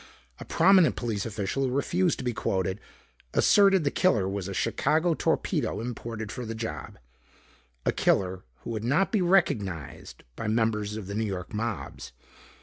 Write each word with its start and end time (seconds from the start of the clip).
A 0.39 0.45
prominent 0.45 0.95
police 0.95 1.27
official 1.27 1.61
who 1.63 1.69
refused 1.71 2.17
to 2.17 2.23
be 2.23 2.33
quoted 2.33 2.81
asserted 3.35 3.83
the 3.83 3.91
killer 3.91 4.27
was 4.27 4.47
a 4.47 4.53
Chicago 4.55 5.13
torpedo 5.13 5.79
imported 5.79 6.31
for 6.31 6.43
the 6.43 6.55
job, 6.55 6.97
a 7.85 7.91
killer 7.91 8.41
who 8.63 8.71
would 8.71 8.83
not 8.83 9.11
be 9.11 9.21
recognized 9.21 10.23
by 10.35 10.47
members 10.47 10.97
of 10.97 11.05
the 11.05 11.13
New 11.13 11.25
York 11.27 11.53
mobs. 11.53 12.13